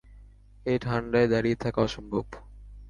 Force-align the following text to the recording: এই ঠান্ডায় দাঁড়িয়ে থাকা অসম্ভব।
এই 0.65 0.77
ঠান্ডায় 0.79 1.27
দাঁড়িয়ে 1.27 1.57
থাকা 1.63 1.79
অসম্ভব। 1.81 2.25